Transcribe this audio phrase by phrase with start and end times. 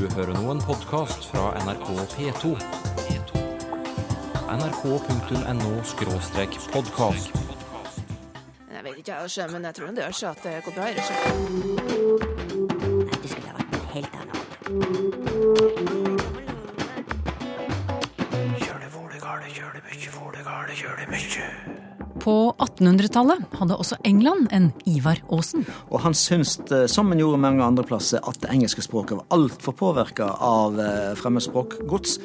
[0.00, 2.56] Du hører nå en podkast fra NRK P2.
[4.48, 7.28] nrk.no-podkast.
[8.72, 10.84] Jeg vet ikke, jeg, men jeg tror det gjør seg at det går bra.
[10.88, 10.94] Nei,
[13.12, 15.69] du skulle ha vært på en helt annen.
[22.80, 25.66] 1800-tallet hadde også England en Ivar Aasen.
[25.90, 29.28] Og han syntes, eh, som han gjorde mange andre plasser, at det engelske språket var
[29.36, 32.18] altfor påvirka av eh, fremmedspråkgods.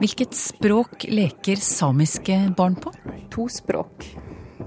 [0.00, 2.92] Hvilket språk leker samiske barn på?
[3.30, 4.06] to språk.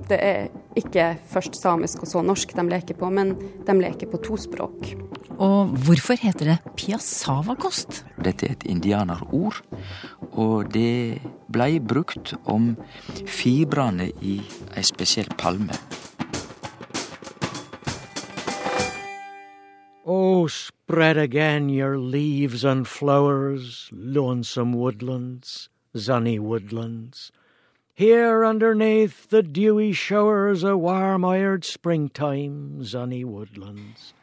[0.10, 0.48] Det er
[0.80, 3.36] ikke først samisk og så norsk de leker på, men
[3.68, 4.94] de leker på to språk.
[5.38, 8.04] Og hvorfor heter det piassavakost?
[8.24, 9.62] Dette er et indianerord,
[10.32, 12.76] og det blei brukt om
[13.26, 14.40] fibrene i
[14.78, 15.74] ei spesiell palme.
[20.06, 27.32] Oh, spread again your leaves and flowers, lonesome woodlands, sunny woodlands.
[27.96, 34.14] Here underneath the dewy showers, a warm-eyed springtime, sunny woodlands.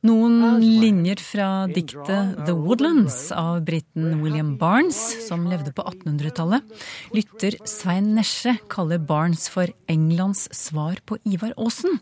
[0.00, 6.64] Noen linjer fra diktet The Woodlands av briten William Barnes, som levde på 1800-tallet.
[7.12, 12.00] Lytter Svein Nesje kaller Barnes for Englands svar på Ivar Aasen.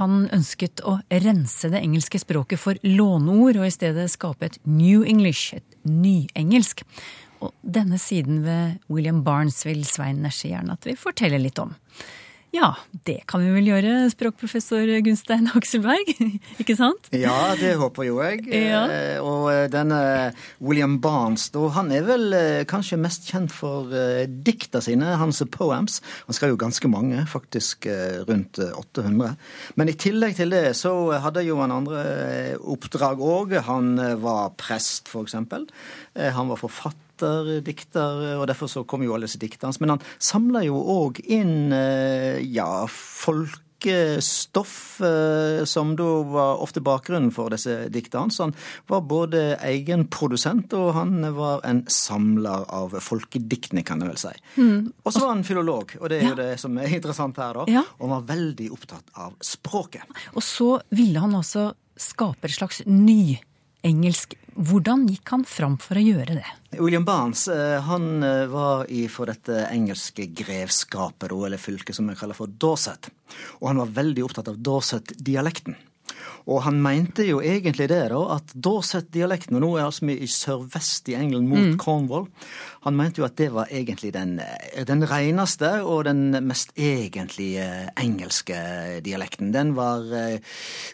[0.00, 5.06] Han ønsket å rense det engelske språket for låneord, og i stedet skape et New
[5.06, 6.82] English, et nyengelsk.
[7.38, 11.70] Og denne siden ved William Barnes vil Svein Nesje gjerne at vi forteller litt om.
[12.52, 12.74] Ja,
[13.08, 16.10] det kan vi vel gjøre, språkprofessor Gunstein Akselberg,
[16.60, 17.08] ikke sant?
[17.16, 18.42] Ja, det håper jo jeg.
[18.52, 18.82] Ja.
[18.92, 20.00] Eh, Og eh, denne
[20.60, 23.88] William Barnes, han er vel eh, kanskje mest kjent for
[24.44, 26.00] dikta sine, hans poems.
[26.28, 27.88] Han skrev jo ganske mange, faktisk
[28.28, 29.32] rundt eh, 800.
[29.80, 30.92] Men i tillegg til det så
[31.24, 32.04] hadde jo han andre
[32.60, 33.56] oppdrag òg.
[33.70, 35.64] Han var prest, for eksempel.
[36.14, 37.00] Han var forfatter
[37.64, 39.80] dikter, og derfor så kom jo alle disse diktene hans.
[39.82, 44.74] Men han samla jo òg inn eh, ja, folkestoff,
[45.06, 48.40] eh, som da var ofte bakgrunnen for disse diktene hans.
[48.42, 48.54] Han
[48.90, 54.34] var både egen produsent, og han var en samler av folkediktene, kan jeg vel si.
[55.04, 57.68] Og så var han filolog, og det er jo det som er interessant her, da.
[57.70, 57.84] Ja.
[57.98, 60.04] Og han var veldig opptatt av språket.
[60.34, 62.82] Og så ville han altså skape et slags
[63.82, 64.36] nyengelsk.
[64.52, 66.48] Hvordan gikk han fram for å gjøre det?
[66.76, 72.16] William Barnes eh, han eh, var i for dette engelske grevskapet, eller fylket som vi
[72.18, 73.08] kaller for Dorset.
[73.60, 75.78] Og han var veldig opptatt av Dorset-dialekten.
[76.46, 80.16] Og han mente jo egentlig det, da, at da Dorset-dialekten, og nå er altså vi
[80.24, 82.28] i sørvest i England mot Cornwall,
[82.82, 87.66] han mente jo at det var egentlig den, eh, den reneste og den mest egentlige
[88.00, 88.56] engelske
[89.04, 89.52] dialekten.
[89.54, 90.40] Den var uh,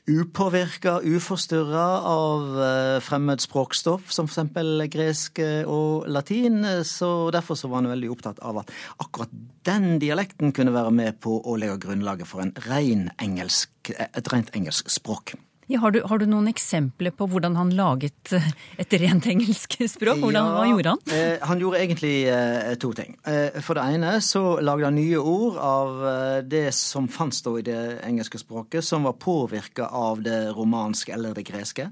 [0.09, 4.91] upåvirka, uforstyrra av uh, fremmed språkstoff, som f.eks.
[4.93, 6.65] gresk eh, og latin.
[6.65, 9.33] eh, Så derfor så var han veldig opptatt av at akkurat
[9.69, 14.51] den dialekten kunne være med på å legge grunnlaget for en ren engelsk, et rent
[14.57, 15.37] engelsk språk.
[15.69, 18.47] Ja, har, du, har du noen eksempler på hvordan han laget eh,
[18.81, 20.23] et rent engelsk språk?
[20.23, 21.03] Hvordan, hva gjorde han?
[21.13, 23.19] Eh, han gjorde egentlig eh, to ting.
[23.29, 27.67] Eh, for det ene så lagde han nye ord av eh, det som fantes i
[27.69, 31.91] det engelske språket, som var påvirka av det romanske eller det greske.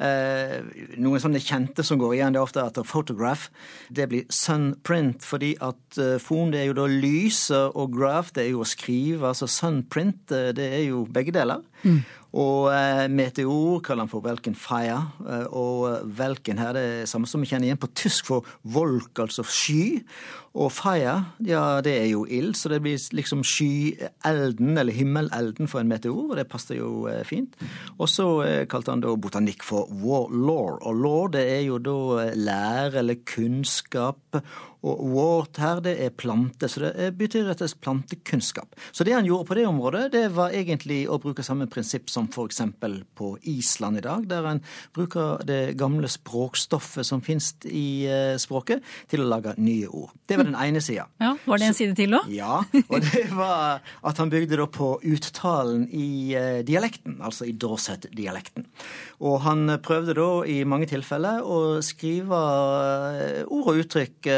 [0.00, 0.58] Eh,
[1.00, 3.50] noen sånne kjente som går igjen, det er ofte at photograph
[3.92, 8.46] det blir sunprint, fordi at eh, fon det er jo da lyset, og graph det
[8.46, 9.28] er jo å skrive.
[9.32, 11.62] Altså sunprint eh, det er jo begge deler.
[12.32, 15.00] Og eh, meteor kaller han for Welkenfire.
[15.26, 19.20] Eh, og Welken her det er samme som vi kjenner igjen på tysk for volk,
[19.20, 20.00] altså sky.
[20.52, 25.80] Og fire, ja det er jo ild, så det blir liksom skyelden, eller himmelelden for
[25.80, 27.56] en meteor, og det passer jo eh, fint.
[27.96, 30.76] Og så eh, kalte han da botanikk for war, law.
[30.82, 34.42] Og law det er jo da eh, lære eller kunnskap.
[34.82, 38.74] Og wart her, det er plante, så det betyr rett og slett plantekunnskap.
[38.90, 42.26] Så det han gjorde på det området, det var egentlig å bruke samme prinsipp som
[42.26, 42.62] f.eks.
[43.14, 44.62] på Island i dag, der en
[44.94, 50.10] bruker det gamle språkstoffet som finnes i eh, språket, til å lage nye ord.
[50.26, 51.06] Det var den ene sida.
[51.22, 52.26] Ja, Var det en side til òg?
[52.34, 57.54] Ja, og det var at han bygde da på uttalen i eh, dialekten, altså i
[57.54, 58.66] Dorset-dialekten.
[59.22, 62.42] Og han prøvde da i mange tilfeller å skrive
[63.14, 64.32] eh, ord og uttrykk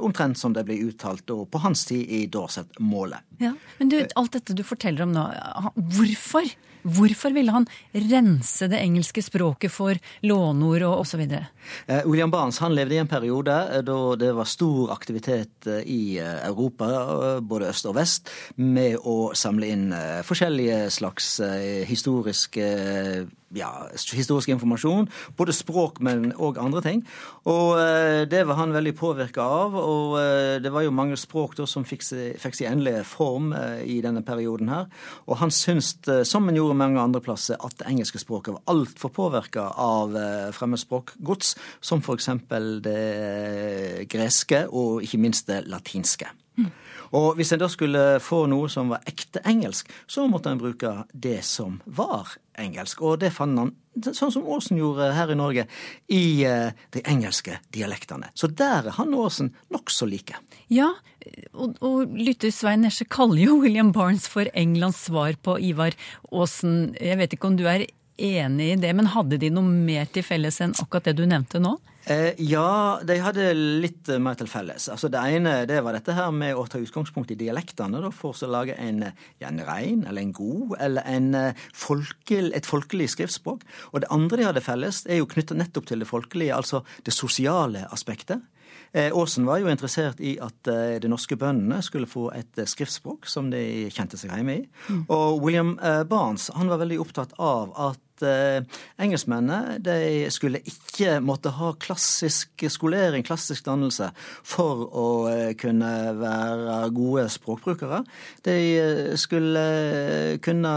[0.00, 3.26] omtrent som det ble uttalt på hans tid i Dorset-målet.
[3.42, 3.54] Ja.
[3.78, 5.26] Men du, alt dette du forteller om nå,
[5.74, 6.48] hvorfor?
[6.84, 7.64] Hvorfor ville han
[7.96, 9.96] rense det engelske språket for
[10.28, 11.22] låneord og osv.?
[11.24, 15.80] Eh, William Barnes han levde i en periode eh, da det var stor aktivitet eh,
[15.88, 18.28] i eh, Europa, eh, både øst og vest,
[18.60, 23.24] med å samle inn eh, forskjellige slags eh, historiske eh,
[23.56, 25.08] ja, historisk informasjon.
[25.38, 27.02] Både språk, men òg andre ting.
[27.48, 27.78] Og
[28.30, 29.76] det var han veldig påvirka av.
[29.78, 30.16] Og
[30.64, 32.04] det var jo mange språk da som fikk,
[32.40, 33.52] fikk sin endelige form
[33.84, 34.86] i denne perioden her.
[35.28, 39.12] Og han syntes, som han gjorde mange andre plasser, at det engelske språket var altfor
[39.14, 40.16] påvirka av
[40.56, 41.54] fremmedspråkgods,
[41.84, 42.30] som f.eks.
[42.84, 46.30] det greske og ikke minst det latinske.
[47.12, 50.92] Og hvis en da skulle få noe som var ekte engelsk, så måtte en bruke
[51.12, 53.02] det som var engelsk.
[53.04, 53.72] Og det fant han,
[54.06, 55.66] sånn som Aasen gjorde her i Norge,
[56.08, 58.30] i uh, de engelske dialektene.
[58.34, 60.38] Så der er han og Aasen nokså like.
[60.72, 60.92] Ja,
[61.52, 65.96] og, og lytter Svein Nesje kaller jo William Barnes for Englands svar på Ivar
[66.30, 66.94] Aasen.
[67.00, 67.86] Jeg vet ikke om du er
[68.16, 71.60] enig i det, men hadde de noe mer til felles enn akkurat det du nevnte
[71.62, 71.76] nå?
[72.06, 74.90] Eh, ja, de hadde litt eh, mer til felles.
[74.92, 78.36] Altså Det ene det var dette her med å ta utgangspunkt i dialektene da, for
[78.36, 79.06] å lage en,
[79.40, 83.64] ja, en rein eller en god eller en, eh, folkel, et folkelig skriftspråk.
[83.92, 87.16] Og det andre de hadde felles, er jo knytta nettopp til det folkelige, altså det
[87.16, 88.44] sosiale aspektet.
[88.94, 90.68] Aasen var jo interessert i at
[91.02, 94.64] de norske bøndene skulle få et skriftspråk som de kjente seg hjemme i.
[94.86, 95.00] Mm.
[95.10, 95.72] Og William
[96.06, 98.62] Barnes han var veldig opptatt av at eh,
[99.02, 104.10] engelskmennene de skulle ikke måtte ha klassisk skolering, klassisk dannelse,
[104.46, 108.02] for å eh, kunne være gode språkbrukere.
[108.46, 109.64] De eh, skulle
[110.44, 110.74] kunne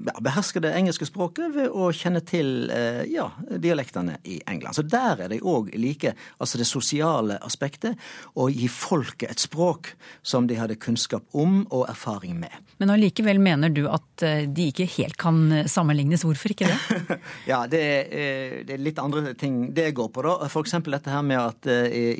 [0.00, 4.76] beherske det engelske språket ved å kjenne til eh, ja, dialektene i England.
[4.76, 7.98] Så der er de òg like, altså det sosiale aspektet,
[8.34, 9.92] å gi folket et språk
[10.22, 12.54] som de hadde kunnskap om og erfaring med.
[12.80, 16.24] Men allikevel mener du at eh, de ikke helt kan eh, sammenlignes.
[16.24, 17.18] Hvorfor ikke det?
[17.52, 20.38] ja, det er, det er, litt andre ting det går på, da.
[20.60, 21.66] Eksempel dette her med at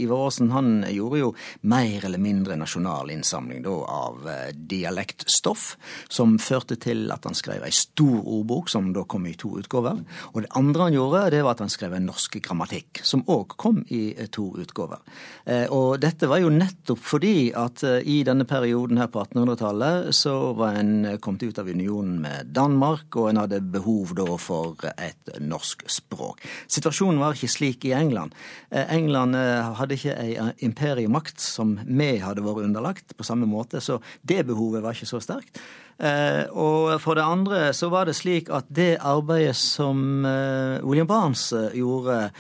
[0.01, 1.33] Ivar Aasen han gjorde jo
[1.69, 4.25] mer eller mindre nasjonal innsamling da, av
[4.57, 5.75] dialektstoff,
[6.09, 10.01] som førte til at han skrev ei stor ordbok, som da kom i to utgaver.
[10.33, 13.57] Og det andre han gjorde, det var at han skrev en norsk grammatikk, som òg
[13.61, 15.03] kom i eh, to utgaver.
[15.45, 20.11] Eh, og dette var jo nettopp fordi at eh, i denne perioden her på 1800-tallet
[20.17, 24.89] så var en kommet ut av unionen med Danmark, og en hadde behov da for
[24.97, 26.43] et norsk språk.
[26.71, 28.35] Situasjonen var ikke slik i England.
[28.71, 29.37] England
[29.79, 30.35] hadde ikke ei
[30.65, 35.21] imperiemakt som vi hadde vært underlagt på samme måte, så det behovet var ikke så
[35.23, 35.61] sterkt.
[36.01, 41.09] Eh, og for det andre så var det slik at det arbeidet som eh, William
[41.11, 42.31] Barnes eh, gjorde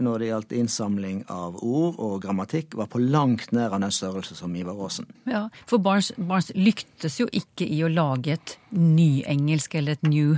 [0.00, 4.36] når det gjaldt innsamling av ord og grammatikk, var på langt nær av den størrelse
[4.36, 5.08] som Ivar Aasen.
[5.28, 10.36] Ja, For Barnes, Barnes lyktes jo ikke i å lage et nyengelsk eller et new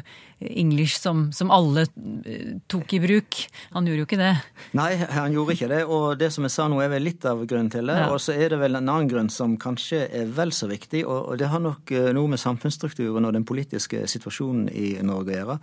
[0.51, 1.85] English som, som, alle
[2.27, 3.39] eh, tok i bruk.
[3.75, 4.33] Han gjorde jo ikke det.
[4.79, 5.83] Nei, han gjorde ikke det.
[5.87, 7.99] Og det som jeg sa nå, er vel litt av grunnen til det.
[8.05, 8.09] Ja.
[8.15, 11.05] Og så er det vel en annen grunn som kanskje er vel så viktig.
[11.07, 15.39] Og, det har nok eh, noe med samfunnsstrukturen og den politiske situasjonen i Norge å
[15.39, 15.59] gjøre.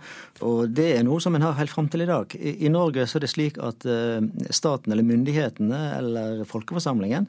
[0.46, 2.34] Og det er noe som en har helt fram til i dag.
[2.38, 4.22] I, I, Norge så er det slik at uh,
[4.54, 7.26] staten eller myndighetene eller folkeforsamlingen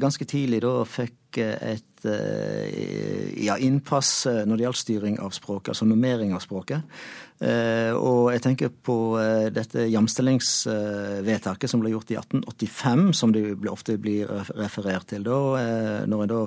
[0.00, 5.74] ganske tidlig da fikk et Eh, ja, innpass eh, når det gjaldt styring av språket,
[5.74, 7.00] altså normering av språket.
[7.40, 13.44] Eh, og jeg tenker på eh, dette jamstillingsvedtaket som ble gjort i 1885, som det
[13.70, 14.28] ofte blir
[14.58, 16.40] referert til da, eh, når en da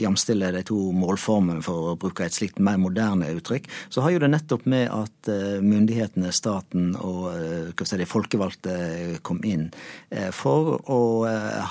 [0.00, 4.24] jamstiller de to målformene, for å bruke et slikt mer moderne uttrykk, så har jo
[4.24, 5.30] det nettopp med at
[5.62, 7.30] myndighetene, staten og
[7.86, 8.74] si, de folkevalgte
[9.26, 9.68] kom inn
[10.34, 11.00] for å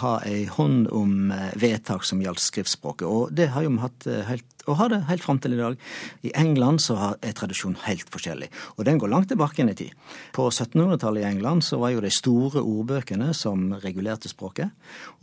[0.02, 3.06] ha ei hånd om vedtak som gjaldt skriftspråket.
[3.08, 5.76] Og det har jo vi hatt helt og har det helt fram til i dag.
[6.24, 9.92] I England så er tradisjonen helt forskjellig, og den går langt tilbake inn i tid.
[10.36, 14.72] På 1700-tallet i England så var jo de store ordbøkene som regulerte språket.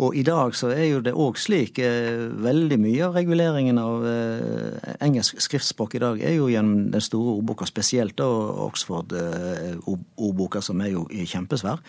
[0.01, 4.07] Og i dag så er jo det òg slik eh, veldig mye av reguleringen av
[4.09, 8.29] eh, engelsk skriftspråk i dag er jo gjennom den store ordboka, spesielt da
[8.67, 11.81] Oxford-ordboka, eh, som er jo kjempesvær,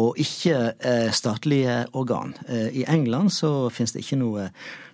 [0.00, 0.54] og ikke
[1.14, 2.34] statlige organ.
[2.48, 4.48] I England så finnes det ikke noe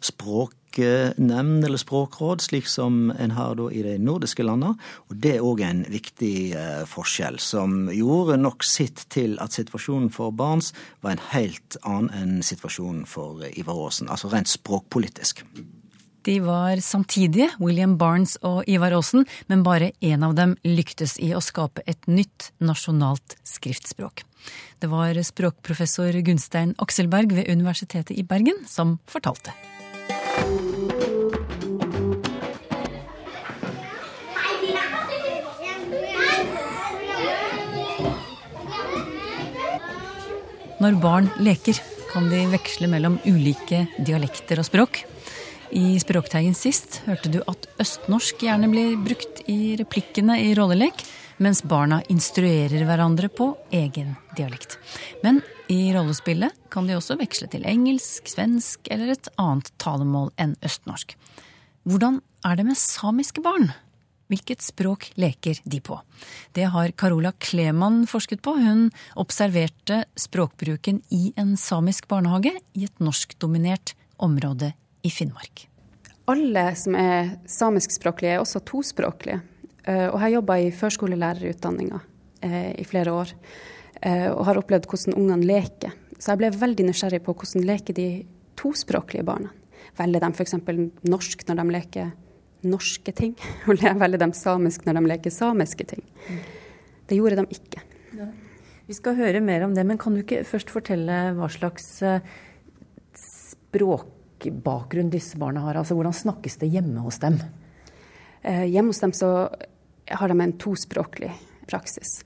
[0.04, 4.76] språk språknemnd eller språkråd, slik som en har i de nordiske landene.
[5.10, 10.10] Og det er òg en viktig eh, forskjell, som gjorde nok sitt til at situasjonen
[10.10, 10.72] for Barents
[11.02, 15.44] var en helt annen enn situasjonen for Ivar Aasen, altså rent språkpolitisk.
[16.22, 21.32] De var samtidige, William Barnes og Ivar Aasen, men bare én av dem lyktes i
[21.34, 24.22] å skape et nytt nasjonalt skriftspråk.
[24.80, 29.56] Det var språkprofessor Gunstein Akselberg ved Universitetet i Bergen som fortalte.
[40.80, 41.76] Når barn leker,
[42.08, 45.02] kan de veksle mellom ulike dialekter og språk.
[45.76, 51.04] I Språkteigen sist hørte du at østnorsk gjerne blir brukt i replikkene i rollelek,
[51.38, 54.78] mens barna instruerer hverandre på egen dialekt.
[55.22, 60.56] Men i rollespillet kan de også veksle til engelsk, svensk eller et annet talemål enn
[60.66, 61.14] østnorsk.
[61.86, 63.70] Hvordan er det med samiske barn?
[64.30, 66.00] Hvilket språk leker de på?
[66.54, 68.56] Det har Carola Kleman forsket på.
[68.58, 74.72] Hun observerte språkbruken i en samisk barnehage i et norskdominert område
[75.06, 75.68] i Finnmark.
[76.30, 79.40] Alle som er samiskspråklige, er også tospråklige.
[79.86, 81.98] Eh, og jeg jobba i førskolelærerutdanninga
[82.46, 83.34] eh, i flere år
[84.00, 85.92] og har opplevd hvordan ungene leker.
[86.16, 88.06] Så jeg ble veldig nysgjerrig på hvordan leker de
[88.56, 89.50] tospråklige barna.
[89.98, 90.56] Velger de f.eks.
[91.08, 92.12] norsk når de leker
[92.70, 93.34] norske ting,
[93.68, 96.04] og velger de samisk når de leker samiske ting?
[97.08, 97.82] Det gjorde de ikke.
[98.16, 98.28] Ja.
[98.90, 101.92] Vi skal høre mer om det, men kan du ikke først fortelle hva slags
[103.70, 105.78] språkbakgrunn disse barna har?
[105.78, 107.38] Altså hvordan snakkes det hjemme hos dem?
[108.42, 109.48] Eh, hjemme hos dem så
[110.10, 111.30] har de en tospråklig
[111.70, 112.20] praksis.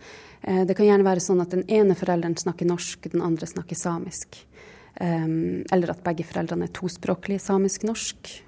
[0.45, 3.79] Eh, det kan gjerne være sånn at den ene forelderen snakker norsk, den andre snakker
[3.79, 4.41] samisk.
[4.95, 5.29] Eh,
[5.73, 8.41] eller at begge foreldrene er tospråklige samisk-norsk.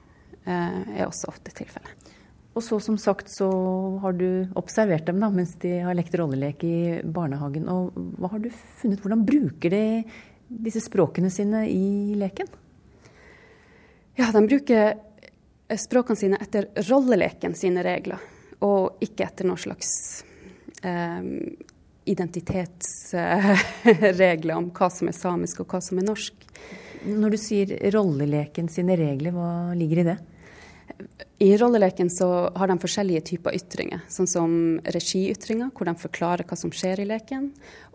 [0.46, 2.12] er også ofte tilfellet.
[2.54, 3.48] Og så som sagt så
[3.98, 7.66] har du observert dem da, mens de har lekt rollelek i barnehagen.
[7.68, 8.46] Og hva har du
[8.78, 9.02] funnet?
[9.02, 9.82] Hvordan bruker de
[10.46, 12.46] disse språkene sine i leken?
[14.16, 14.94] Ja, de bruker
[15.74, 18.22] språkene sine etter rolleleken sine regler,
[18.64, 19.90] og ikke etter noen slags
[20.80, 21.20] eh,
[22.06, 26.34] identitetsregler om hva som er samisk og hva som er norsk.
[27.06, 30.18] Når du sier rolleleken sine regler, hva ligger i det?
[31.38, 34.50] I rolleleken så har de forskjellige typer ytringer, sånn som
[34.94, 37.44] regiytringer, hvor de forklarer hva som skjer i leken,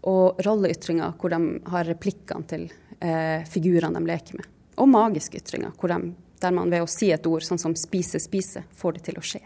[0.07, 1.39] og rolleytringer, hvor de
[1.73, 2.63] har replikkene til
[2.99, 4.45] eh, figurene de leker med.
[4.81, 5.97] Og magiske ytringer, de
[6.41, 9.25] der man ved å si et ord, sånn som spise, spise, får det til å
[9.25, 9.41] skje.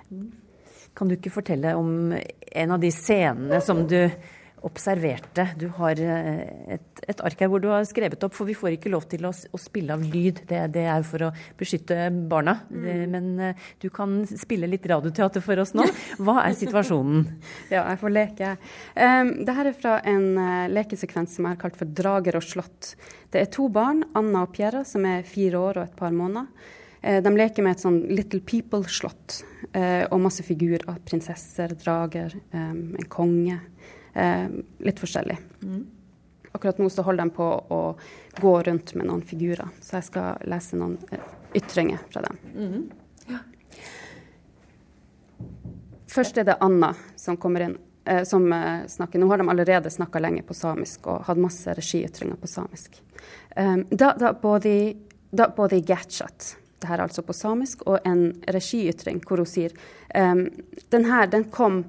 [0.96, 4.00] Kan du ikke fortelle om en av de scenene som du
[4.66, 5.46] observerte?
[5.60, 8.76] Du har eh, et, et ark her hvor du har skrevet opp, for vi får
[8.76, 10.42] ikke lov til å, å spille av lyd.
[10.50, 12.58] Det, det, er for å beskytte barna.
[12.70, 12.84] Mm.
[12.86, 15.86] Det, men eh, du kan spille litt radioteater for oss nå.
[16.18, 17.28] Hva er situasjonen?
[17.74, 18.54] ja, jeg får leke.
[18.98, 22.96] Um, Dette er fra en uh, lekesekvens som er kalt for 'Drager og slott'.
[23.32, 26.74] Det er to barn, Anna og Pierra, som er fire år og et par måneder.
[27.06, 29.44] De leker med et sånn Little People-slott
[29.78, 30.98] eh, og masse figurer.
[31.06, 33.60] Prinsesser, drager, eh, en konge.
[34.16, 35.36] Litt forskjellig.
[35.64, 35.82] Mm.
[36.56, 37.80] Akkurat nå så holder de på å
[38.40, 40.96] gå rundt med noen figurer, så jeg skal lese noen
[41.58, 42.40] ytringer fra dem.
[42.56, 42.86] Mm.
[43.34, 43.42] Ja.
[46.16, 47.76] Først er det Anna som kommer inn,
[48.08, 48.48] eh, som
[48.88, 49.20] snakker.
[49.20, 53.02] Nå har de allerede snakka lenge på samisk og hatt masse regiytringer på samisk.
[53.56, 54.96] Um, da, da både,
[55.32, 59.76] da både Gatchat det her altså på samisk, og en regiytring hvor hun sier
[60.16, 60.48] um,
[60.94, 61.84] den her, den kom,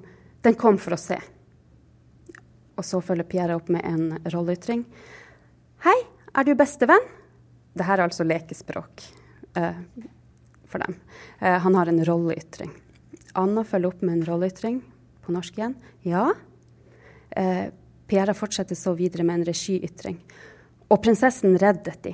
[0.47, 1.19] den kom, for å se.
[2.77, 4.83] Og så følger Pierre opp med en rolleytring.
[5.85, 5.97] Hei,
[6.37, 7.05] er du bestevenn?
[7.77, 9.03] Det her er altså lekespråk
[9.57, 9.79] eh,
[10.69, 10.97] for dem.
[11.39, 12.71] Eh, han har en rolleytring.
[13.37, 14.79] Anna følger opp med en rolleytring
[15.25, 15.75] på norsk igjen.
[16.05, 16.29] Ja.
[17.29, 17.67] Eh,
[18.07, 20.21] Pierre fortsetter så videre med en regiytring.
[20.87, 22.13] Og prinsessen reddet de.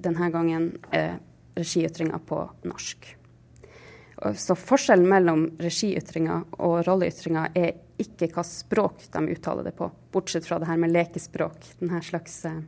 [0.00, 1.16] Denne gangen eh,
[1.58, 3.16] regiytringa på norsk.
[4.36, 10.48] Så forskjellen mellom regiytringa og rolleytringa er ikke hva språk de uttaler det på, bortsett
[10.48, 12.60] fra det her med lekespråk, denne slags eh,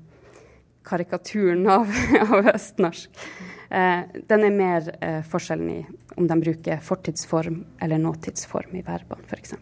[0.87, 1.91] karikaturen av,
[2.29, 3.25] av østnorsk.
[3.71, 5.83] Eh, den er mer eh, forskjellen i
[6.17, 9.55] om de bruker fortidsform eller nåtidsform i verbene, f.eks.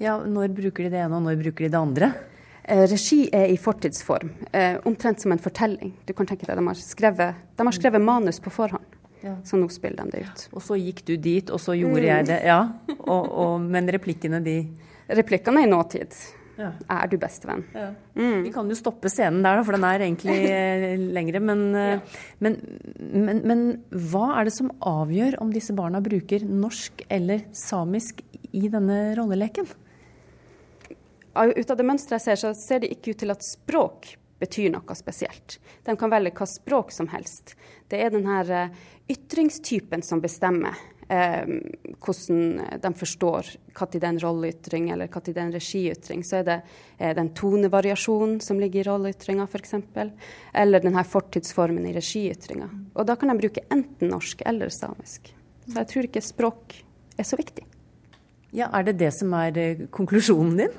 [0.00, 2.12] Ja, når bruker de det ene, og når bruker de det andre?
[2.62, 5.92] Eh, regi er i fortidsform, eh, omtrent som en fortelling.
[6.06, 8.84] Du kan tenke deg, De har skrevet, de har skrevet manus på forhånd,
[9.22, 9.36] ja.
[9.44, 10.48] så nå spiller de det ut.
[10.52, 12.08] Og så gikk du dit, og så gjorde mm.
[12.08, 12.38] jeg det.
[12.46, 12.60] Ja,
[12.98, 14.68] og, og, Men replikkene, de
[15.18, 16.14] Replikkene i nåtid.
[16.60, 16.70] Ja.
[16.92, 17.62] Er du bestevenn?
[17.72, 17.86] Ja.
[18.18, 18.42] Mm.
[18.44, 21.40] Vi kan jo stoppe scenen der, for den er egentlig eh, lengre.
[21.40, 21.98] Men, ja.
[22.44, 22.58] men,
[22.98, 23.62] men, men,
[24.10, 28.20] hva er det som avgjør om disse barna bruker norsk eller samisk
[28.52, 29.70] i denne rolleleken?
[31.30, 34.70] ut av det mønsteret jeg ser, så ser det ikke ut til at språk betyr
[34.72, 35.58] noe spesielt.
[35.84, 37.54] De kan velge hva språk som helst.
[37.88, 38.72] Det er denne eh,
[39.12, 45.36] ytringstypen som bestemmer eh, hvordan de forstår når det er en rolleytring eller når det
[45.36, 46.22] er en regiytring.
[46.24, 46.58] Så er det
[46.98, 49.74] eh, den tonevariasjonen som ligger i rolleytringa f.eks.,
[50.54, 52.70] eller denne fortidsformen i regiytringa.
[52.94, 55.32] Og da kan de bruke enten norsk eller samisk.
[55.66, 56.78] Så jeg tror ikke språk
[57.18, 57.66] er så viktig.
[58.52, 60.76] Ja, Er det det som er eh, konklusjonen din?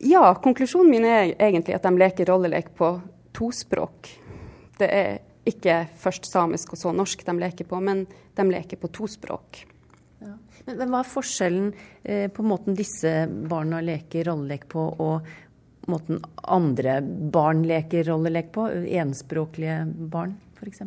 [0.00, 2.94] Ja, konklusjonen min er egentlig at de leker rollelek på
[3.36, 4.08] tospråk.
[4.78, 8.04] Det er ikke først samisk og så norsk de leker på, men
[8.36, 9.62] de leker på to språk.
[10.20, 10.34] Ja.
[10.66, 11.70] Men, men, hva er forskjellen
[12.04, 18.68] eh, på måten disse barna leker rollelek på, og måten andre barn leker rollelek på?
[19.00, 19.82] Enspråklige
[20.12, 20.84] barn, f.eks.?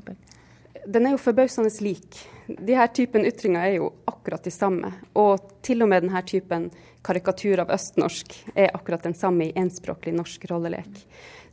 [0.86, 2.20] Den er jo forbausende lik.
[2.48, 4.92] De her typen ytringer er jo akkurat de samme.
[5.18, 6.68] Og til og med denne typen
[7.04, 11.04] karikatur av østnorsk er akkurat den samme i enspråklig norsk rollelek.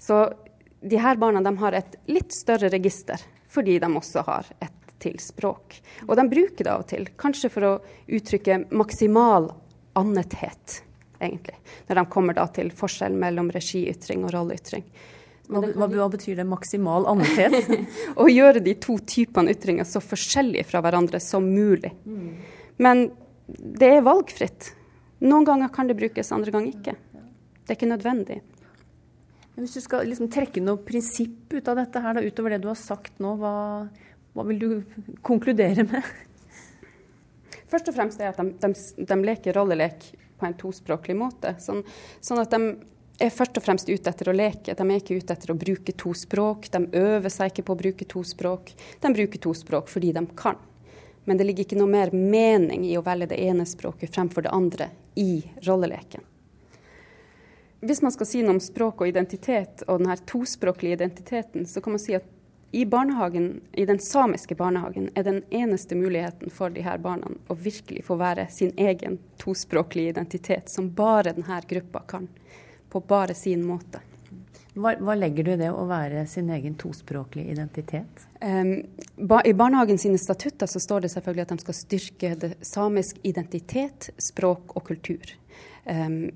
[0.03, 0.25] Så
[0.81, 5.17] de her barna de har et litt større register, fordi de også har et til
[5.21, 5.79] språk.
[6.09, 7.73] Og de bruker det av og til, kanskje for å
[8.13, 9.49] uttrykke maksimal
[9.99, 10.83] annethet,
[11.21, 11.57] egentlig.
[11.89, 14.85] Når de kommer da til forskjell mellom regiytring og rolleytring.
[15.51, 17.73] Hva, hva, hva, betyr det maksimal annethet?
[18.23, 21.91] å gjøre de to typene ytringer så forskjellige fra hverandre som mulig.
[22.05, 22.29] Mm.
[22.79, 23.09] Men
[23.49, 24.75] det er valgfritt.
[25.27, 26.95] Noen ganger kan det brukes, andre ganger ikke.
[27.65, 28.39] Det er ikke nødvendig.
[29.61, 32.71] Hvis du skal liksom trekke noe prinsipp ut av dette her, da, utover det du
[32.71, 33.55] har sagt nå, hva,
[34.33, 34.69] hva vil du
[35.27, 36.07] konkludere med?
[37.71, 40.09] Først og fremst er at de, de, de leker rollelek
[40.41, 41.53] på en tospråklig måte.
[41.63, 41.85] Sånn,
[42.25, 42.73] sånn at de
[43.21, 44.75] er først og fremst ute etter å leke.
[44.75, 46.71] De er ikke ute etter å bruke to språk.
[46.73, 48.73] De øver seg ikke på å bruke to språk.
[49.03, 50.59] De bruker to språk fordi de kan.
[51.29, 54.57] Men det ligger ikke noe mer mening i å velge det ene språket fremfor det
[54.57, 54.89] andre
[55.21, 56.25] i rolleleken.
[57.81, 61.97] Hvis man skal si noe om språk og identitet og denne tospråklige identiteten, så kan
[61.97, 62.27] man si at
[62.73, 67.57] i barnehagen, i den samiske barnehagen er den eneste muligheten for de her barna å
[67.59, 72.29] virkelig få være sin egen tospråklige identitet, som bare denne gruppa kan
[72.91, 74.05] på bare sin måte.
[74.75, 78.27] Hva, hva, legger du i det å være sin egen tospråklige identitet?
[78.39, 78.77] Um,
[79.17, 83.19] ba, I barnehagen sine statutter så står det selvfølgelig at de skal styrke det samisk
[83.27, 85.35] identitet, språk og kultur.
[85.91, 86.31] Um,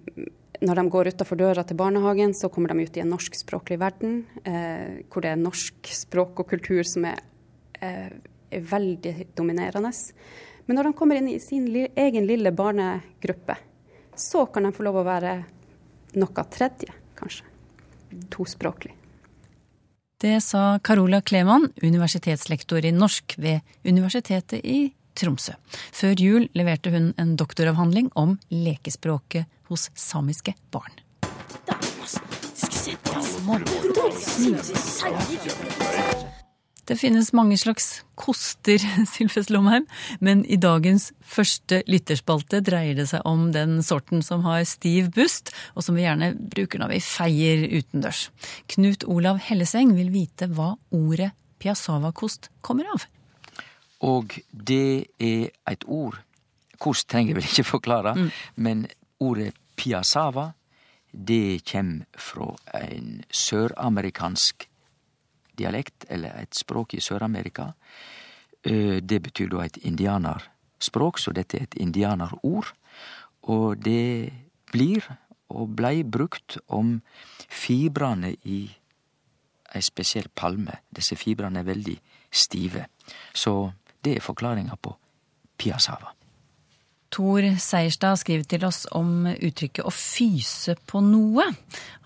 [0.64, 4.24] når de går utafor døra til barnehagen, så kommer de ut i en norskspråklig verden,
[4.44, 7.20] eh, hvor det er norsk språk og kultur som er,
[7.80, 8.10] eh,
[8.50, 9.92] er veldig dominerende.
[10.66, 13.56] Men når de kommer inn i sin li egen lille barnegruppe,
[14.16, 15.44] så kan de få lov å være
[16.14, 17.44] noe tredje, kanskje.
[18.30, 18.92] Tospråklig.
[20.20, 25.52] Det sa Carola Kleman, universitetslektor i norsk ved Universitetet i Tromsø.
[25.92, 30.92] Før jul leverte hun en doktoravhandling om lekespråket hos samiske barn.
[36.84, 37.86] Det finnes mange slags
[38.20, 39.86] koster, Sylfest Lomheim,
[40.20, 45.54] men i dagens første lytterspalte dreier det seg om den sorten som har stiv bust,
[45.72, 48.28] og som vi gjerne bruker når vi feier utendørs.
[48.76, 53.08] Knut Olav Helleseng vil vite hva ordet piassava-kost kommer av.
[54.04, 56.20] Og det er et ord
[56.82, 58.30] Kost trenger jeg vel ikke forklare, mm.
[58.66, 58.80] men
[59.20, 60.52] ordet piassava,
[61.14, 62.50] det kjem fra
[62.80, 64.68] en søramerikansk
[65.58, 67.72] dialekt, eller et språk i Sør-Amerika.
[68.64, 72.72] Eh, det betyr da et indianerspråk, så dette er et indianerord.
[73.42, 74.32] Og det
[74.72, 75.06] blir,
[75.48, 77.00] og blei, brukt om
[77.48, 78.64] fibrene i
[79.74, 80.80] ei spesiell palme.
[80.90, 81.96] Disse fibrene er veldig
[82.30, 82.86] stive.
[83.34, 83.72] Så
[84.04, 84.94] det er forklaringa på
[85.58, 86.14] piassava.
[87.14, 91.46] Tor Seierstad skriver til oss om uttrykket å fyse på noe.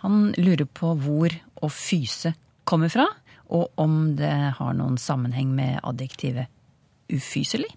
[0.05, 1.33] Han lurer på hvor
[1.65, 2.35] å fyse
[2.69, 3.07] kommer fra,
[3.49, 6.53] og om det har noen sammenheng med adjektivet
[7.09, 7.71] ufyselig?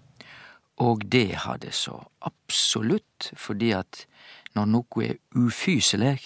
[0.84, 4.04] Og det har det så absolutt, fordi at
[4.52, 6.18] når noe er ufyselig,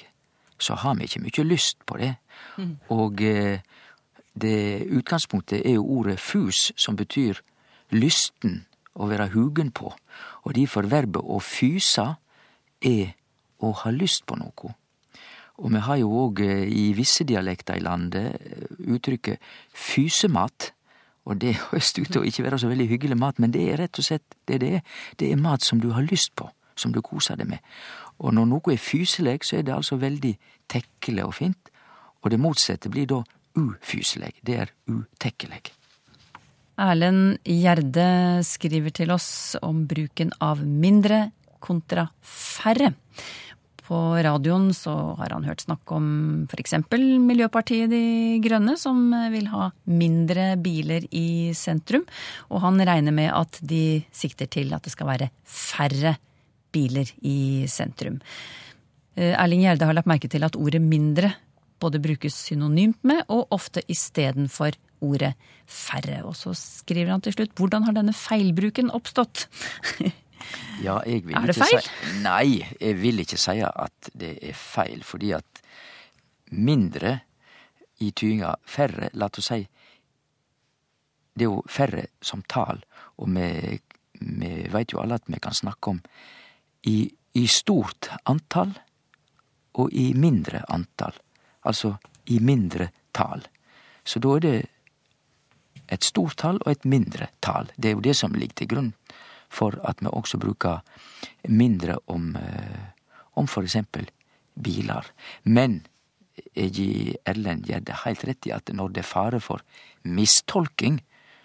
[0.59, 2.15] så har vi ikke mye lyst på det.
[2.59, 2.79] Mm.
[2.91, 3.61] Og eh,
[4.35, 7.39] det utgangspunktet er jo ordet fus, som betyr
[7.95, 8.65] lysten,
[8.97, 9.93] å være hugen på.
[10.45, 12.15] Og difor verbet å fysa
[12.81, 13.15] er
[13.65, 14.75] å ha lyst på noe.
[15.57, 19.41] Og me har jo òg eh, i visse dialekter i landet eh, uttrykket
[19.73, 20.73] fysemat.
[21.27, 23.81] Og det høyrest ut til å ikke være så veldig hyggelig mat, men det er
[23.81, 24.85] rett og slett det det er.
[25.19, 27.65] Det er mat som du har lyst på, som du koser deg med.
[28.21, 30.37] Og når noe er fyselig, så er det altså veldig
[30.71, 31.73] tekkelig og fint.
[32.23, 33.23] Og det motsette blir da
[33.57, 34.37] ufyselig.
[34.47, 35.65] Det er utekkelig.
[36.77, 41.31] Erlend Gjerde skriver til oss om bruken av mindre
[41.65, 42.93] kontra færre.
[43.87, 46.07] På radioen så har han hørt snakk om
[46.51, 46.75] f.eks.
[47.23, 48.03] Miljøpartiet De
[48.43, 52.05] Grønne, som vil ha mindre biler i sentrum.
[52.51, 56.17] Og han regner med at de sikter til at det skal være færre
[56.75, 58.19] biler i sentrum.
[59.15, 61.33] Eh, Erling Gjerde har lagt merke til at ordet mindre
[61.81, 64.75] både brukes synonymt med og ofte istedenfor
[65.07, 65.33] ordet
[65.67, 66.23] færre.
[66.27, 69.49] Og så skriver han til slutt hvordan har denne feilbruken oppstått?
[70.85, 71.81] Ja, jeg vil er det feil?
[71.83, 75.63] Si, nei, jeg vil ikke si at det er feil, fordi at
[76.55, 77.17] mindre
[78.05, 79.63] i tyinga færre, la oss si
[81.37, 82.79] det er jo færre som tal,
[83.21, 83.77] og vi,
[84.21, 85.99] vi veit jo alle at vi kan snakke om
[86.89, 88.73] i, i stort antall
[89.77, 91.13] og i mindre antall.
[91.69, 91.97] Altså
[92.33, 93.45] i mindre tall.
[94.05, 94.57] Så da er det
[95.89, 97.71] et stort tall og et mindre tall.
[97.77, 98.93] Det er jo det som ligger til grunn
[99.53, 100.83] for at vi også bruker
[101.49, 102.33] mindre om,
[103.39, 104.09] om for eksempel
[104.55, 105.07] biler.
[105.45, 105.81] Men
[106.55, 109.63] gir Erlend Gjerde heilt rett i at når det er fare for
[110.03, 111.01] mistolking,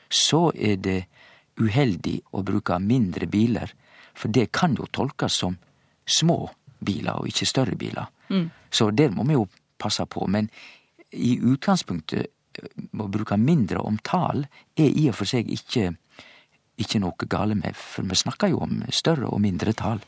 [0.10, 1.06] så er det
[1.62, 3.72] uheldig å bruke mindre biler,
[4.14, 5.58] for det kan jo tolkes som
[6.08, 6.50] små
[6.82, 8.10] biler og ikke større biler.
[8.30, 8.50] Mm.
[8.72, 9.48] Så der må vi jo
[9.80, 10.26] passe på.
[10.28, 10.50] Men
[11.12, 15.92] i utgangspunktet å bruke mindre om tal er i og for seg ikke,
[16.82, 20.02] ikke noe gale med, for vi snakker jo om større og mindre tall.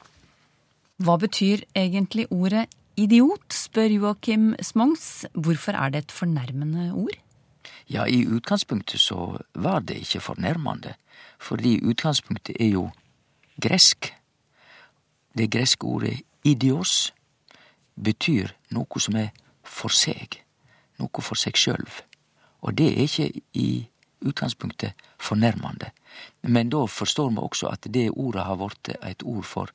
[1.03, 2.67] Hva betyr egentlig ordet
[2.99, 5.25] idiot, spør Joakim Smongs.
[5.33, 7.17] Hvorfor er det et fornærmende ord?
[7.89, 10.93] Ja, i utgangspunktet så var det ikke fornærmende,
[11.39, 12.89] fordi utgangspunktet er jo
[13.61, 14.13] gresk.
[15.37, 17.13] Det greske ordet idios
[17.95, 20.39] betyr noe som er for seg,
[20.99, 22.01] noe for seg sjølv.
[22.63, 23.67] Og det er ikke i
[24.23, 25.91] utgangspunktet fornærmende.
[26.41, 29.71] Men da forstår vi også at det ordet har blitt et ord for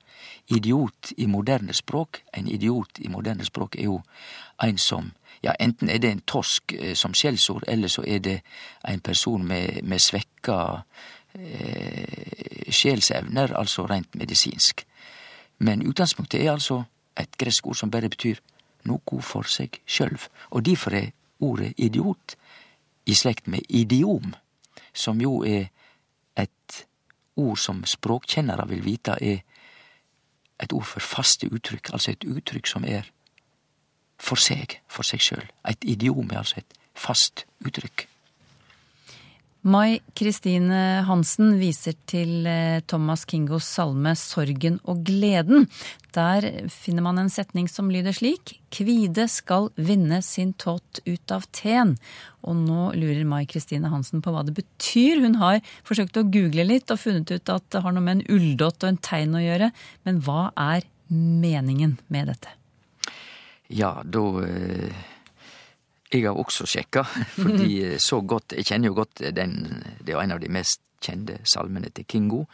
[0.49, 2.23] idiot i moderne språk.
[2.37, 4.01] En idiot i moderne språk er jo
[4.63, 8.41] en som ja, enten er det en tosk eh, som skjellsord, eller så er det
[8.89, 10.83] en person med, med svekka
[11.35, 14.87] eh, sjelsevner, altså rent medisinsk.
[15.59, 16.83] Men utgangspunktet er altså
[17.19, 18.41] et gresk ord som bare betyr
[18.91, 20.27] noe for seg sjølv.
[20.51, 22.35] Og derfor er ordet idiot
[23.09, 24.35] i slekt med idiom,
[24.93, 25.71] som jo er
[26.37, 26.83] et
[27.39, 29.41] ord som språkkjennere vil vite er
[30.59, 33.07] et ord for faste uttrykk, altså et uttrykk som er
[34.19, 35.47] for seg, for seg sjøl.
[35.71, 38.09] Et idiom er altså et fast uttrykk.
[39.69, 45.67] Mai Kristine Hansen viser til eh, Thomas Kingos salme 'Sorgen og gleden'.
[46.17, 51.45] Der finner man en setning som lyder slik Kvide skal vinne sin tott ut av
[51.53, 51.97] teen.
[52.41, 55.21] Og nå lurer Mai Kristine Hansen på hva det betyr.
[55.21, 58.27] Hun har forsøkt å google litt og funnet ut at det har noe med en
[58.39, 59.71] ulldott og en tegn å gjøre.
[60.09, 62.57] Men hva er meningen med dette?
[63.69, 65.17] Ja, da eh
[66.13, 67.03] jeg har også sjekka,
[67.43, 70.81] fordi eh, så godt Jeg kjenner jo godt den Det er en av de mest
[71.05, 72.45] kjente salmene til Kingo.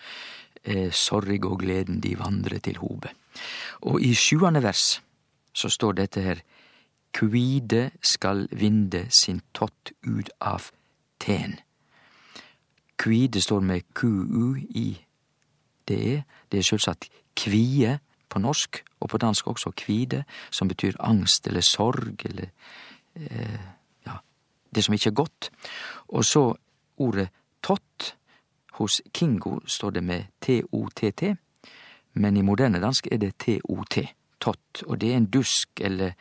[0.64, 3.08] Eh, Sorg og gleden de vandrer til hobe.
[3.88, 5.00] Og i sjuende vers
[5.54, 6.42] så står dette her
[7.14, 10.70] Kvide skal vinde sin tott ut av
[11.22, 11.60] ten.
[12.98, 15.04] Kvide står med Q-U-I-D-E.
[16.50, 21.60] Det er sjølvsagt kvie på norsk, og på dansk også kvide, som betyr angst eller
[21.62, 22.50] sorg eller
[23.14, 24.18] ja,
[24.74, 25.50] det som ikke er godt.
[26.08, 26.54] Og så
[26.96, 27.28] ordet
[27.62, 28.16] tott.
[28.74, 31.36] Hos Kingo står det med T-O-T-T,
[32.12, 33.98] men i moderne dansk er det T-O-T.
[34.40, 34.82] Tott.
[34.86, 36.12] Og det er en dusk eller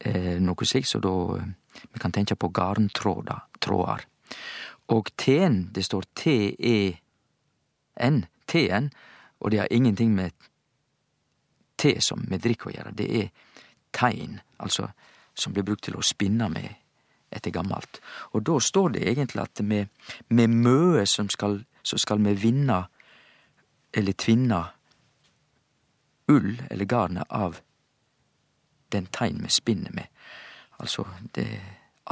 [0.00, 1.46] eh, noe slikt, så da eh,
[1.92, 4.06] vi kan tenke på garntråder.
[4.88, 6.96] Og T-en, det står T-E-N,
[8.46, 8.90] T-en,
[9.40, 10.30] og det har ingenting med
[11.78, 12.92] te som med drikk å gjøre.
[12.98, 13.28] Det er
[13.94, 14.88] tegn, altså
[15.36, 16.68] som blir brukt til å spinne med
[17.30, 18.00] etter gammalt.
[18.32, 19.92] Og da står det egentlig at med,
[20.28, 22.80] med møe som skal, så skal vi vinne
[23.96, 24.62] eller tvinne
[26.28, 27.60] ull eller garnet av
[28.92, 30.06] den tein vi spinner med.
[30.78, 31.46] Altså, det,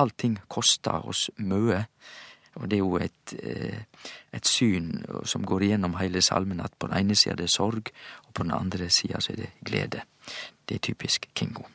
[0.01, 1.85] allting koster oss møe.
[2.55, 6.87] Og det er jo et, eh, et syn som går igjennom hele salmen, at på
[6.87, 7.91] den ene sida det er sorg,
[8.27, 10.05] og på den andre sida er det glede.
[10.69, 11.67] Det er typisk Kingo.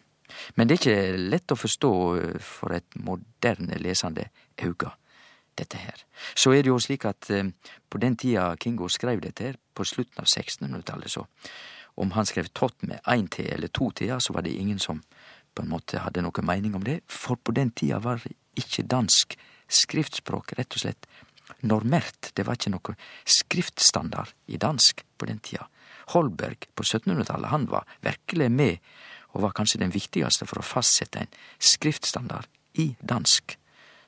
[0.60, 4.28] Men det er ikke lett å forstå eh, for et moderne lesende
[4.60, 4.92] auge,
[5.56, 6.04] dette her.
[6.36, 7.48] Så er det jo slik at eh,
[7.88, 11.24] på den tida Kingo skrev dette her, på slutten av 1600-tallet, så
[12.00, 15.00] om han skrev tott med én T eller to T-er, så var det ingen som
[15.56, 18.24] på en måte hadde noe mening om det, for på den tida var
[18.60, 19.38] ikke dansk
[19.80, 21.08] skriftspråk rett og slett
[21.68, 22.32] normert.
[22.36, 22.96] Det var ikke noe
[23.28, 25.68] skriftstandard i dansk på den tida.
[26.14, 28.92] Holberg på 1700-tallet, han var virkelig med
[29.34, 33.58] og var kanskje den viktigaste for å fastsette en skriftstandard i dansk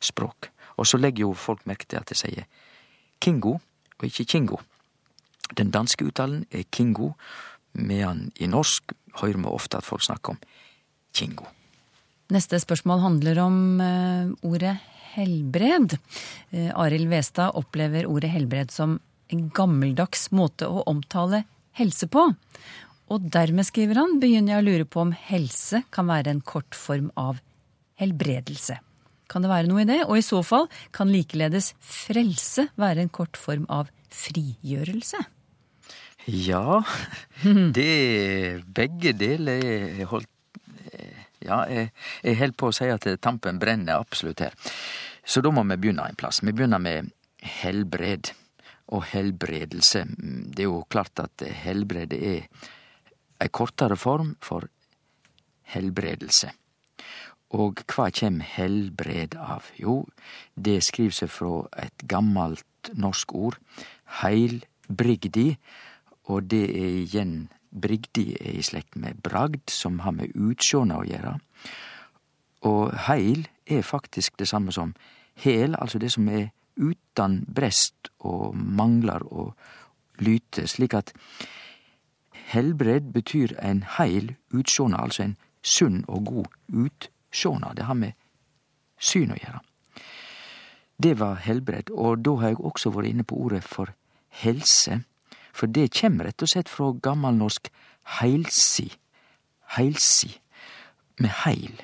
[0.01, 0.49] språk.
[0.79, 2.47] Og så legger jo folk merke til at det sier
[3.21, 3.57] Kingo
[3.99, 4.62] og ikke Kingo.
[5.57, 7.12] Den danske uttalen er Kingo,
[7.73, 10.39] medan i norsk hører vi ofte at folk snakker om
[11.13, 11.45] Kingo.
[12.31, 14.77] Neste spørsmål handler om uh, ordet
[15.12, 15.97] helbred.
[16.53, 18.99] Uh, Arild Westad opplever ordet helbred som
[19.31, 21.43] en gammeldags måte å omtale
[21.75, 22.29] helse på.
[23.12, 26.78] Og dermed, skriver han, begynner jeg å lure på om helse kan være en kort
[26.78, 27.41] form av
[28.00, 28.78] helbredelse.
[29.32, 30.00] Kan det være noe i det?
[30.08, 35.21] Og i så fall, kan likeledes frelse være en kort form av frigjørelse?
[36.32, 36.82] Ja,
[37.78, 40.30] det Begge deler er holdt
[41.41, 41.89] Ja, jeg,
[42.21, 44.54] jeg holder på å si at tampen brenner absolutt her.
[45.26, 46.43] Så da må vi begynne en plass.
[46.45, 47.10] Vi begynner med
[47.41, 48.30] helbred
[48.93, 50.04] og helbredelse.
[50.54, 52.45] Det er jo klart at helbred er
[53.41, 54.67] ei kortere form for
[55.73, 56.51] helbredelse.
[57.58, 59.67] Og hva kjem helbred av?
[59.75, 60.06] Jo,
[60.56, 63.58] det skriv seg fra et gammelt norsk ord,
[64.21, 65.49] heilbrigdi,
[66.32, 67.36] og det er igjen
[67.71, 71.36] brigdi er i slekt med bragd, som har med utsjåna å gjøre.
[72.67, 74.93] Og heil er faktisk det samme som
[75.43, 79.56] hel, altså det som er utan brest og manglar og
[80.21, 81.13] lyte, slik at
[82.52, 87.74] helbred betyr en heil utsjåna, altså en sunn og god utsjåna.
[87.78, 88.18] Det har med
[89.02, 89.62] syn å gjøre.
[91.02, 93.94] Det var helbred, og da har jeg også vært inne på ordet for
[94.44, 95.02] helse.
[95.54, 97.72] For det kjem rett og slett fra gammelnorsk
[98.20, 98.92] heilsi,
[99.78, 100.36] heilsi,
[101.22, 101.82] med heil.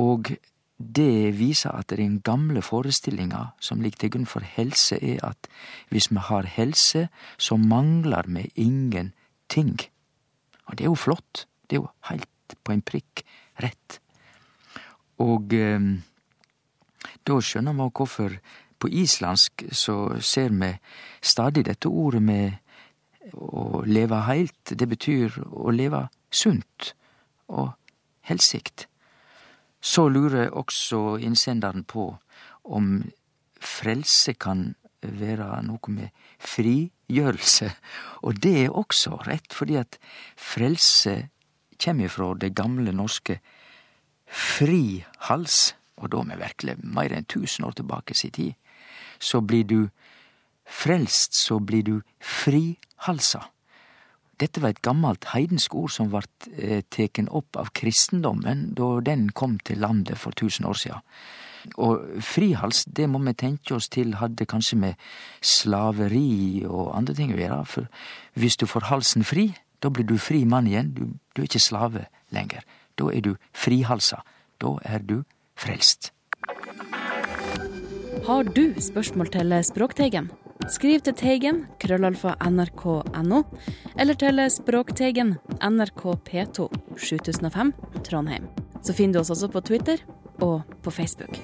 [0.00, 0.34] Og
[0.78, 5.48] det viser at den gamle forestillinga som ligger til grunn for helse, er at
[5.92, 7.08] hvis vi har helse,
[7.38, 8.48] så manglar vi
[9.56, 9.90] ingenting.
[10.66, 11.46] Og det er jo flott.
[11.70, 13.24] Det er jo heilt på en prikk
[13.62, 14.00] rett.
[15.22, 15.80] Og eh,
[17.24, 18.38] da skjønner man hvorfor
[18.78, 20.72] på islandsk så ser vi
[21.22, 22.52] stadig dette ordet med
[23.32, 26.92] å leve heilt, det betyr å leve sunt
[27.48, 27.72] og
[28.28, 28.86] helsikt.
[29.80, 32.10] Så lurer også innsenderen på
[32.64, 33.04] om
[33.60, 36.12] frelse kan være noe med
[37.08, 37.70] frigjørelse,
[38.22, 39.98] og det er også rett, fordi at
[40.36, 41.28] frelse
[41.78, 43.40] kjem ifrå det gamle norske
[44.26, 48.54] frihals, og da med virkelig mer enn tusen år tilbake si tid.
[49.20, 49.88] Så blir du
[50.64, 53.50] frelst, så blir du frihalsa.
[54.40, 59.30] Dette var et gammelt heidensk ord som vart eh, teken opp av kristendommen da den
[59.30, 60.98] kom til landet for tusen år sia.
[61.80, 65.04] Og frihals, det må vi tenke oss til hadde kanskje med
[65.40, 67.88] slaveri og andre ting å gjøre, for
[68.38, 71.02] hvis du får halsen fri, da blir du fri mann igjen, du,
[71.34, 72.64] du er ikke slave lenger.
[72.98, 74.22] Da er du frihalsa.
[74.62, 75.22] Da er du
[75.58, 76.12] frelst.
[78.24, 80.30] Har du spørsmål til Språkteigen?
[80.72, 83.42] Skriv til Teigen, krøllalfa nrk.no,
[84.00, 87.74] eller til Språkteigen, NRK P2, 7005,
[88.06, 88.48] Trondheim.
[88.80, 90.00] Så finner du oss også på Twitter
[90.42, 91.38] og på Facebook.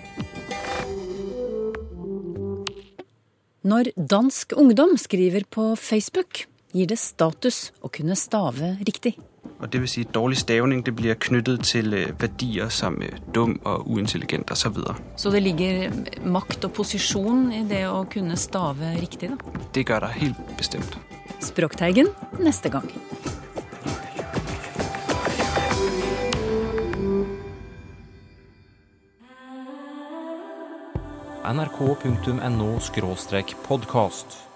[3.60, 9.18] Når dansk ungdom skriver på Facebook, gir det status å kunne stave riktig.
[9.60, 13.58] Og det vil si dårlig stavning det blir knyttet til øh, verdier som øh, dum
[13.68, 14.62] og uintelligent osv.
[14.62, 14.94] Så, videre.
[15.16, 15.92] så det ligger
[16.24, 19.68] makt og posisjon i det å kunne stave riktig, da?
[19.74, 20.96] Det gjør det helt bestemt.
[21.44, 22.08] Språkteigen
[22.40, 22.88] neste gang.
[31.44, 32.78] nrk.no
[33.56, 34.49] podkast.